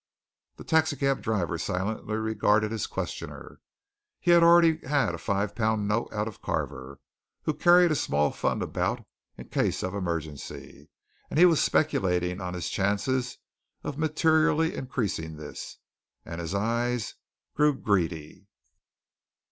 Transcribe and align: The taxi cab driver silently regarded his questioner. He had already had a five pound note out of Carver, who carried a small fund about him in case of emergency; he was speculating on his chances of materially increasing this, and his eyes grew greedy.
The 0.55 0.63
taxi 0.63 0.95
cab 0.95 1.21
driver 1.21 1.59
silently 1.59 2.15
regarded 2.15 2.71
his 2.71 2.87
questioner. 2.87 3.59
He 4.19 4.31
had 4.31 4.41
already 4.41 4.77
had 4.83 5.13
a 5.13 5.19
five 5.19 5.53
pound 5.53 5.87
note 5.87 6.09
out 6.11 6.27
of 6.27 6.41
Carver, 6.41 6.99
who 7.43 7.53
carried 7.53 7.91
a 7.91 7.95
small 7.95 8.31
fund 8.31 8.63
about 8.63 8.97
him 9.01 9.05
in 9.37 9.49
case 9.49 9.83
of 9.83 9.93
emergency; 9.93 10.89
he 11.35 11.45
was 11.45 11.61
speculating 11.61 12.41
on 12.41 12.55
his 12.55 12.67
chances 12.67 13.37
of 13.83 13.99
materially 13.99 14.73
increasing 14.73 15.37
this, 15.37 15.77
and 16.25 16.41
his 16.41 16.55
eyes 16.55 17.13
grew 17.53 17.77
greedy. 17.79 18.47